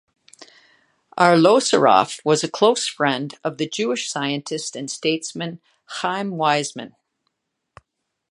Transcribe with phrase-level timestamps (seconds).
[1.15, 6.95] Arlosoroff was a close friend of the Jewish scientist and statesman, Chaim Weizmann.